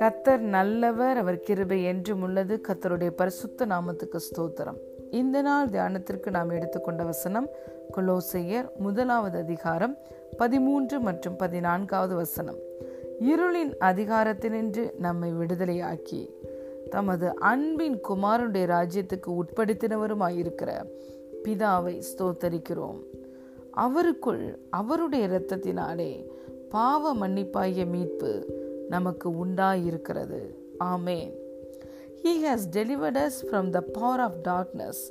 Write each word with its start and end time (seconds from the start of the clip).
கத்தர் 0.00 0.40
நல்லவர் 0.40 1.16
அவர் 1.16 1.40
கிருபை 1.40 1.82
என்றும் 1.82 2.22
உள்ளது 2.22 2.60
கத்தருடைய 2.68 3.10
பரிசுத்த 3.10 3.66
நாமத்துக்கு 3.66 4.20
ஸ்தோத்திரம் 4.28 4.78
இந்த 5.10 5.42
நாள் 5.42 5.68
தியானத்திற்கு 5.68 6.30
நாம் 6.30 6.50
எடுத்துக்கொண்ட 6.50 7.04
வசனம் 7.04 7.48
கொலோசையர் 7.96 8.68
முதலாவது 8.78 9.38
அதிகாரம் 9.38 9.96
பதிமூன்று 10.36 11.00
மற்றும் 11.00 11.36
பதினான்காவது 11.36 12.14
வசனம் 12.14 12.56
இருளின் 13.26 13.74
அதிகாரத்தினின்று 13.80 14.90
நம்மை 14.98 15.32
விடுதலையாக்கி 15.32 16.28
தமது 16.90 17.34
அன்பின் 17.34 18.00
குமாரனுடைய 18.08 18.66
ராஜ்யத்துக்கு 18.66 19.42
உட்படுத்தினவருமாயிருக்கிற 19.42 20.70
பிதாவை 21.44 22.02
ஸ்தோத்தரிக்கிறோம் 22.08 23.00
அவருக்குள் 23.76 24.44
அவருடைய 24.70 25.28
இரத்தத்தினாலே 25.28 26.12
பாவ 26.70 27.12
மன்னிப்பாய 27.14 27.84
மீட்பு 27.86 28.32
நமக்கு 28.88 29.28
உண்டாயிருக்கிறது 29.44 30.40
ஆமே 30.86 31.20
he 32.22 32.32
has 32.44 32.66
delivered 32.68 33.18
us 33.18 33.38
from 33.46 33.68
the 33.70 33.80
power 33.92 34.20
of 34.20 34.38
darkness 34.48 35.02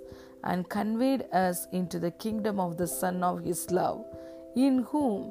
and 0.41 0.65
conveyed 0.75 1.23
us 1.41 1.61
in 1.71 1.87
to 1.93 1.99
the 1.99 2.11
kingdom 2.17 2.59
of 2.59 2.75
the 2.75 2.87
son 3.01 3.21
of 3.21 3.41
his 3.41 3.67
love 3.73 3.99
in 4.67 4.79
whom 4.93 5.23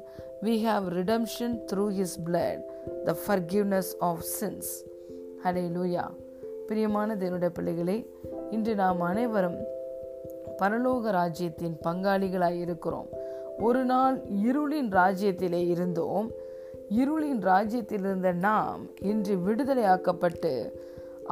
we 0.43 0.55
have 0.67 0.85
redemption 0.93 1.55
through 1.71 1.85
his 1.99 2.17
blood 2.25 2.63
the 3.05 3.15
forgiveness 3.25 3.91
of 4.09 4.23
sins 4.39 4.71
ஹலே 5.45 5.65
லூயா 5.69 6.05
பிரியமான 6.67 7.15
தேவனுடைய 7.15 7.51
பிள்ளைகளே 7.53 7.97
இன்று 8.51 8.73
நாம் 8.75 9.01
அனைவரும் 9.01 9.59
பரலோக 10.59 11.11
ராஜ்யத்தின் 11.11 11.75
பங்காளிகளாக 11.83 12.57
இருக்கிறோம் 12.57 13.09
ஒரு 13.59 13.81
நாள் 13.83 14.15
இருளின் 14.43 14.89
ராஜ்யத்திலே 14.91 15.61
இருந்தோம் 15.67 16.27
இருளின் 16.95 17.41
ராஜ்யத்தில் 17.43 18.05
இருந்த 18.05 18.31
நாம் 18.39 18.81
இன்று 19.01 19.35
விடுதலையாக்கப்பட்டு 19.45 20.53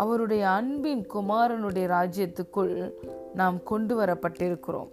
அவருடைய 0.00 0.44
அன்பின் 0.50 1.04
குமாரனுடைய 1.14 1.86
ராஜ்யத்துக்குள் 1.88 2.74
நாம் 3.34 3.58
கொண்டு 3.64 3.94
வரப்பட்டிருக்கிறோம் 3.96 4.92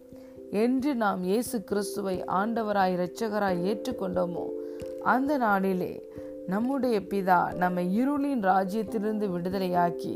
என்று 0.58 0.90
நாம் 0.94 1.22
இயேசு 1.22 1.56
கிறிஸ்துவை 1.64 2.16
ஆண்டவராய் 2.36 2.94
இரட்சகராய் 2.96 3.62
ஏற்றுக்கொண்டோமோ 3.64 4.44
அந்த 5.04 5.32
நாளிலே 5.38 5.92
நம்முடைய 6.48 6.96
பிதா 7.10 7.38
நம்மை 7.56 7.84
இருளின் 8.00 8.42
ராஜ்யத்திலிருந்து 8.44 9.28
விடுதலையாக்கி 9.30 10.14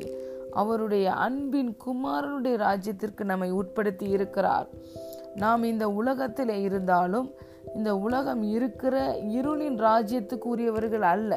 அவருடைய 0.55 1.07
அன்பின் 1.19 1.73
குமாரனுடைய 1.85 2.57
ராஜ்யத்திற்கு 2.59 3.25
நம்மை 3.25 3.51
உட்படுத்தி 3.53 4.07
இருக்கிறார் 4.09 4.69
நாம் 5.37 5.63
இந்த 5.63 5.91
உலகத்தில் 5.91 6.55
இருந்தாலும் 6.63 7.29
இந்த 7.75 7.91
உலகம் 7.97 8.43
இருக்கிற 8.43 8.95
இருளின் 9.33 9.79
ராஜ்யத்துக்கு 9.79 10.45
உரியவர்கள் 10.45 11.07
அல்ல 11.11 11.33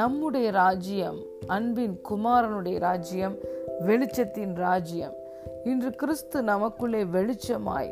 நம்முடைய 0.00 0.50
ராஜ்யம் 0.50 1.18
அன்பின் 1.46 1.96
குமாரனுடைய 2.08 2.78
ராஜ்யம் 2.78 3.36
வெளிச்சத்தின் 3.86 4.54
ராஜ்யம் 4.56 5.14
இன்று 5.64 5.90
கிறிஸ்து 5.90 6.42
நமக்குள்ளே 6.42 7.04
வெளிச்சமாய் 7.04 7.90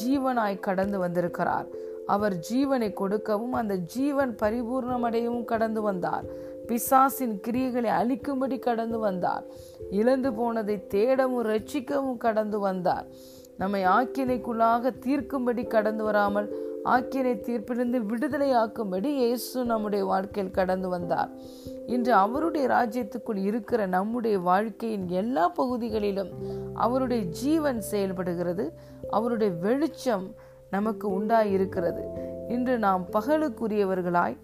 ஜீவனாய் 0.02 0.58
கடந்து 0.58 0.98
வந்திருக்கிறார் 0.98 1.68
அவர் 2.06 2.34
ஜீவனை 2.50 2.92
கொடுக்கவும் 2.92 3.52
அந்த 3.52 3.74
ஜீவன் 3.76 4.32
பரிபூர்ணமடையவும் 4.42 5.44
கடந்து 5.44 5.82
வந்தார் 5.82 6.26
பிசாசின் 6.66 7.36
கிரியைகளை 7.40 7.90
அழிக்கும்படி 7.90 8.58
கடந்து 8.58 8.98
வந்தார் 8.98 9.44
இழந்து 9.90 10.32
போனதை 10.32 10.76
தேடவும் 10.90 11.46
ரட்சிக்கவும் 11.46 12.16
கடந்து 12.16 12.58
வந்தார் 12.58 13.06
நம்மை 13.62 13.80
ஆக்கினைக்குள்ளாக 13.92 14.92
தீர்க்கும்படி 15.04 15.62
கடந்து 15.66 16.04
வராமல் 16.04 16.48
ஆக்கினை 16.84 17.32
தீர்ப்பிலிருந்து 17.40 17.98
ஆக்கும்படி 18.54 19.10
இயேசு 19.14 19.58
நம்முடைய 19.64 20.04
வாழ்க்கையில் 20.04 20.50
கடந்து 20.50 20.88
வந்தார் 20.88 21.30
இன்று 21.86 22.12
அவருடைய 22.14 22.64
ராஜ்யத்துக்குள் 22.68 23.40
இருக்கிற 23.42 23.86
நம்முடைய 23.86 24.36
வாழ்க்கையின் 24.40 25.06
எல்லா 25.12 25.44
பகுதிகளிலும் 25.48 26.32
அவருடைய 26.76 27.22
ஜீவன் 27.40 27.80
செயல்படுகிறது 27.90 28.66
அவருடைய 29.10 29.52
வெளிச்சம் 29.60 30.26
நமக்கு 30.70 31.06
உண்டாயிருக்கிறது 31.20 32.02
இன்று 32.48 32.78
நாம் 32.78 33.04
பகலுக்குரியவர்களாய் 33.12 34.36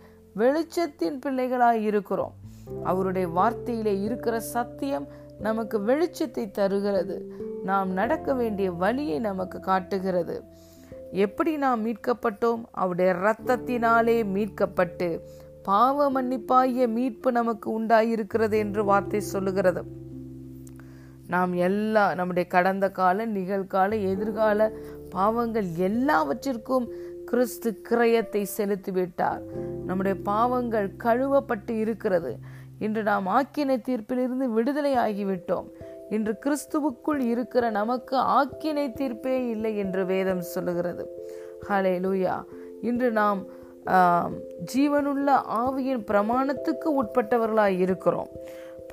வெளிச்சத்தின் 0.36 1.18
பிள்ளைகளாய் 1.18 1.82
இருக்கிறோம் 1.82 2.34
அவருடைய 2.84 3.26
வார்த்தையிலே 3.28 3.94
இருக்கிற 4.02 4.40
சத்தியம் 4.40 5.06
நமக்கு 5.40 5.76
வெளிச்சத்தை 5.80 6.44
தருகிறது 6.50 7.16
நாம் 7.64 7.90
நடக்க 7.92 8.34
வேண்டிய 8.34 8.68
வழியை 8.74 9.18
நமக்கு 9.20 9.58
காட்டுகிறது 9.60 10.36
எப்படி 11.16 11.52
நாம் 11.56 11.84
மீட்கப்பட்டோம் 11.84 12.62
அவருடைய 12.72 13.10
இரத்தத்தினாலே 13.14 14.16
மீட்கப்பட்டு 14.34 15.08
பாவ 15.62 16.06
மன்னிப்பாகிய 16.10 16.84
மீட்பு 16.88 17.30
நமக்கு 17.32 17.68
உண்டாயிருக்கிறது 17.78 18.56
என்று 18.58 18.82
வார்த்தை 18.84 19.20
சொல்லுகிறது 19.32 19.82
நாம் 21.26 21.52
எல்லா 21.60 22.04
நம்முடைய 22.14 22.46
கடந்த 22.48 22.86
கால 22.90 23.26
நிகழ்கால 23.28 23.90
எதிர்கால 24.12 24.68
பாவங்கள் 25.10 25.68
எல்லாவற்றிற்கும் 25.80 26.86
கிறிஸ்து 27.24 27.70
கிரயத்தை 27.88 28.42
செலுத்திவிட்டார் 28.56 29.42
நம்முடைய 29.84 30.14
பாவங்கள் 30.24 30.88
கழுவப்பட்டு 31.04 31.74
இருக்கிறது 31.76 32.32
இன்று 32.78 33.02
நாம் 33.02 33.26
ஆக்கினை 33.34 33.76
தீர்ப்பிலிருந்து 33.88 34.46
விடுதலை 34.48 34.92
ஆகிவிட்டோம் 34.96 35.68
இன்று 36.10 36.32
கிறிஸ்துவுக்குள் 36.44 37.22
இருக்கிற 37.26 37.64
நமக்கு 37.70 38.16
ஆக்கினை 38.38 38.86
தீர்ப்பே 38.92 39.36
இல்லை 39.50 39.72
என்று 39.76 40.02
வேதம் 40.06 40.44
சொல்லுகிறது 40.52 41.04
ஹலே 41.68 41.94
லூயா 41.98 42.36
இன்று 42.82 43.08
நாம் 43.12 43.40
ஜீவனுள்ள 44.72 45.28
ஆவியின் 45.58 46.02
பிரமாணத்துக்கு 46.04 46.88
உட்பட்டவர்களாய் 47.02 47.78
இருக்கிறோம் 47.78 48.30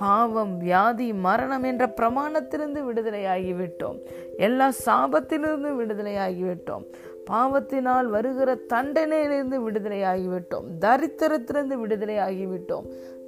பாவம் 0.00 0.53
வியாதி 0.57 1.07
மரணம் 1.25 1.63
என்ற 1.63 1.83
பிரமாணத்திலிருந்து 1.99 2.81
விடுதலையாகிவிட்டோம் 2.87 3.97
எல்லா 4.37 4.67
சாபத்திலிருந்து 4.85 5.71
விடுதலையாகிவிட்டோம் 5.75 6.85
பாவத்தினால் 7.27 8.07
வருகிற 8.07 8.49
தண்டனையிலிருந்து 8.69 9.57
விடுதலை 9.63 9.99
ஆகிவிட்டோம் 10.11 10.67
தரித்திரத்திலிருந்து 10.79 11.77
விடுதலை 11.77 12.17
ஆகிவிட்டோம் 12.19 12.87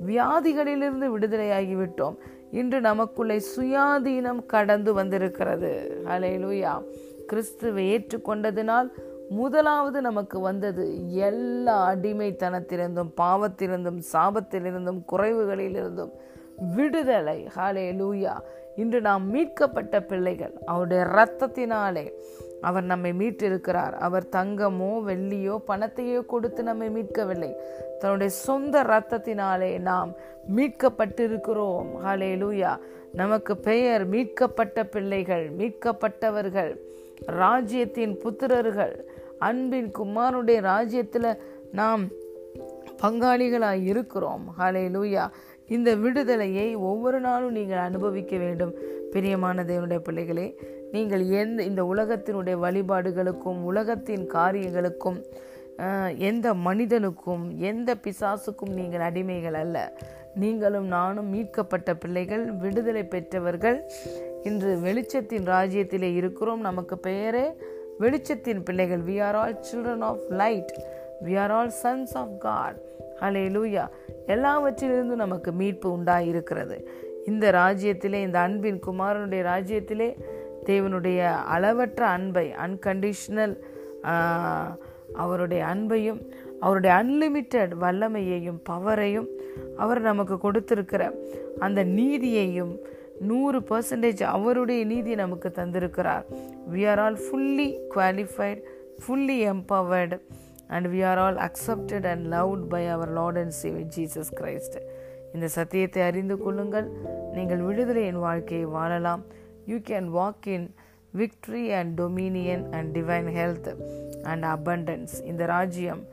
வியாதிகளிலிருந்து 0.08 1.08
விடுதலை 1.10 1.50
ஆகிவிட்டோம் 1.52 2.18
இன்று 2.52 2.80
நமக்குள்ளே 2.82 3.38
சுயாதீனம் 3.52 4.42
கடந்து 4.46 4.92
வந்திருக்கிறது 4.94 5.72
ஹலையிலுயா 6.08 6.74
கிறிஸ்துவை 7.30 7.86
ஏற்றுக்கொண்டதினால் 7.90 8.90
முதலாவது 9.32 10.00
நமக்கு 10.02 10.38
வந்தது 10.40 10.84
எல்லா 11.22 11.78
அடிமைத்தனத்திலிருந்தும் 11.88 13.12
பாவத்திலிருந்தும் 13.18 14.00
சாபத்திலிருந்தும் 14.12 15.02
குறைவுகளிலிருந்தும் 15.12 16.14
விடுதலை 16.76 17.40
ஹாலே 17.56 17.88
லூயா 17.98 18.36
இன்று 18.76 19.00
நாம் 19.02 19.26
மீட்கப்பட்ட 19.30 19.96
பிள்ளைகள் 20.02 20.56
அவருடைய 20.66 21.02
இரத்தத்தினாலே 21.06 22.06
அவர் 22.62 22.84
நம்மை 22.84 23.12
மீட்டிருக்கிறார் 23.14 23.96
அவர் 23.98 24.26
தங்கமோ 24.32 24.92
வெள்ளியோ 25.06 25.56
பணத்தையோ 25.68 26.26
கொடுத்து 26.26 26.64
நம்மை 26.64 26.90
மீட்கவில்லை 26.90 27.52
தன்னுடைய 28.00 28.30
சொந்த 28.30 28.84
இரத்தத்தினாலே 28.84 29.72
நாம் 29.82 30.12
மீட்கப்பட்டிருக்கிறோம் 30.56 31.90
ஹலே 32.06 32.32
லூயா 32.38 32.72
நமக்கு 33.14 33.58
பெயர் 33.58 34.06
மீட்கப்பட்ட 34.08 34.84
பிள்ளைகள் 34.86 35.46
மீட்கப்பட்டவர்கள் 35.52 36.74
ராஜ்யத்தின் 37.38 38.16
புத்திரர்கள் 38.24 38.96
அன்பின் 39.40 39.92
குமாருடைய 39.92 40.60
ராஜ்யத்தில் 40.62 41.30
நாம் 41.72 42.04
பங்காளிகளாக 43.02 43.86
இருக்கிறோம் 43.86 44.46
ஹலே 44.60 44.86
லூயா 44.90 45.26
இந்த 45.70 45.96
விடுதலையை 45.96 46.76
ஒவ்வொரு 46.76 47.20
நாளும் 47.20 47.52
நீங்கள் 47.52 47.78
அனுபவிக்க 47.78 48.38
வேண்டும் 48.38 48.74
பிரியமான 49.12 49.64
தேவனுடைய 49.64 50.00
பிள்ளைகளே 50.00 50.48
நீங்கள் 50.94 51.24
எந்த 51.40 51.60
இந்த 51.64 51.82
உலகத்தினுடைய 51.86 52.56
வழிபாடுகளுக்கும் 52.58 53.60
உலகத்தின் 53.64 54.26
காரியங்களுக்கும் 54.34 55.20
எந்த 56.28 56.48
மனிதனுக்கும் 56.64 57.44
எந்த 57.62 57.90
பிசாசுக்கும் 58.04 58.74
நீங்கள் 58.74 59.06
அடிமைகள் 59.10 59.58
அல்ல 59.60 59.78
நீங்களும் 60.36 60.88
நானும் 60.88 61.30
மீட்கப்பட்ட 61.30 61.92
பிள்ளைகள் 61.94 62.46
விடுதலை 62.56 63.04
பெற்றவர்கள் 63.06 63.78
இன்று 64.44 64.72
வெளிச்சத்தின் 64.84 65.48
ராஜ்யத்திலே 65.48 66.10
இருக்கிறோம் 66.14 66.62
நமக்கு 66.62 66.98
பெயரே 67.00 67.46
வெளிச்சத்தின் 68.00 68.62
பிள்ளைகள் 68.64 69.04
we 69.04 69.16
are 69.20 69.36
all 69.36 69.56
children 69.62 70.06
of 70.06 70.24
light 70.34 70.74
we 71.24 71.36
are 71.38 71.52
all 71.52 71.74
sons 71.84 72.16
of 72.18 72.36
God 72.38 72.78
ஹலே 73.22 73.46
லூயா 73.50 73.86
எல்லாவற்றிலிருந்தும் 74.28 75.24
நமக்கு 75.26 75.52
மீட்பு 75.52 75.88
உண்டாயிருக்கிறது 75.98 76.78
இந்த 77.28 77.46
ராஜ்யத்திலே 77.52 78.20
இந்த 78.24 78.38
அன்பின் 78.40 78.82
குமாரனுடைய 78.86 79.42
ராஜ்யத்திலே 79.44 80.10
தேவனுடைய 80.70 81.20
அளவற்ற 81.50 82.02
அன்பை 82.08 82.46
அன்கண்டிஷ்னல் 82.66 83.56
அவருடைய 85.16 85.62
அன்பையும் 85.66 86.20
அவருடைய 86.60 86.92
அன்லிமிட்டெட் 86.96 87.74
வல்லமையையும் 87.82 88.60
பவரையும் 88.70 89.30
அவர் 89.78 90.02
நமக்கு 90.02 90.36
கொடுத்திருக்கிற 90.38 91.04
அந்த 91.60 91.82
நீதியையும் 91.98 92.74
நூறு 93.22 93.60
பர்சன்டேஜ் 93.70 94.24
அவருடைய 94.32 94.82
நீதி 94.86 95.14
நமக்கு 95.16 95.50
தந்திருக்கிறார் 95.52 96.26
we 96.74 96.82
are 96.88 97.00
all 97.00 97.20
fully 97.24 97.70
qualified 97.96 98.62
fully 99.02 99.38
empowered 99.54 100.18
and 100.68 100.88
we 100.88 101.00
are 101.04 101.20
all 101.20 101.40
accepted 101.48 102.08
and 102.08 102.26
loved 102.34 102.66
by 102.68 102.84
our 102.88 103.12
Lord 103.12 103.40
and 103.40 103.56
Saviour 103.62 103.90
Jesus 103.96 104.32
Christ 104.40 104.78
இந்த 105.34 105.48
சத்தியத்தை 105.56 106.02
அறிந்து 106.02 106.36
கொள்ளுங்கள் 106.38 106.88
நீங்கள் 107.34 107.62
விடுதலையின் 107.62 108.22
வாழ்க்கையை 108.22 108.68
வாழலாம் 108.70 109.24
you 109.68 109.78
can 109.90 110.08
walk 110.18 110.48
in 110.56 110.68
victory 111.14 111.64
and 111.80 111.92
dominion 112.02 112.64
and 112.74 112.90
divine 112.98 113.30
health 113.38 113.70
and 114.24 114.46
abundance 114.52 115.16
இந்த 115.24 115.44
ராஜ்யம் 115.54 116.04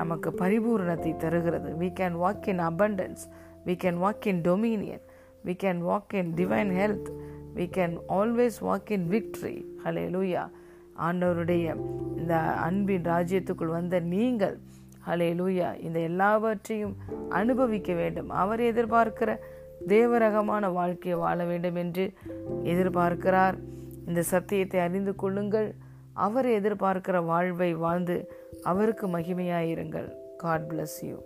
நமக்கு 0.00 0.30
பரிபூர்ணத்தை 0.40 1.12
தருகிறது 1.16 1.70
we 1.82 1.88
can 2.00 2.16
walk 2.16 2.46
in 2.48 2.62
abundance 2.68 3.24
we 3.66 3.74
can 3.82 3.98
walk 3.98 4.26
in 4.26 4.40
dominion 4.48 5.04
we 5.44 5.54
can 5.56 5.82
walk 5.82 6.14
in 6.20 6.30
divine 6.34 6.72
health 6.78 7.10
we 7.54 7.66
can 7.76 7.94
always 8.18 8.58
walk 8.60 8.90
in 8.96 9.06
victory 9.10 9.56
ஹலே 9.84 10.06
லூயா 10.08 10.42
ஆண்டவருடைய 11.00 11.66
இந்த 12.18 12.34
அன்பின் 12.64 13.06
ராஜ்யத்துக்குள் 13.06 13.76
வந்த 13.76 14.00
நீங்கள் 14.12 14.56
ஹலே 15.06 15.28
லூயா 15.34 15.68
இந்த 15.80 15.98
எல்லாவற்றையும் 16.08 16.94
அனுபவிக்க 17.30 17.92
வேண்டும் 17.92 18.30
அவர் 18.38 18.62
எதிர்பார்க்கிற 18.62 19.30
தேவரகமான 19.86 20.72
வாழ்க்கையை 20.72 21.18
வாழ 21.18 21.44
வேண்டும் 21.44 21.74
என்று 21.74 22.04
எதிர்பார்க்கிறார் 22.64 23.56
இந்த 24.06 24.22
சத்தியத்தை 24.22 24.80
அறிந்து 24.80 25.14
கொள்ளுங்கள் 25.14 25.68
அவர் 26.12 26.46
எதிர்பார்க்கிற 26.46 27.24
வாழ்வை 27.24 27.74
வாழ்ந்து 27.74 28.16
அவருக்கு 28.62 29.06
மகிமையாயிருங்கள் 29.06 30.08
காட் 30.36 30.66
பிளஸ் 30.72 30.98
யூ 31.04 31.16